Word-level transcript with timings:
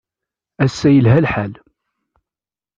Ass-a 0.63 0.89
yelha 0.91 1.19
lḥal. 1.25 1.53